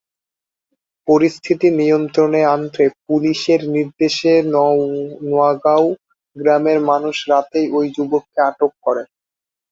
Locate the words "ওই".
7.77-7.85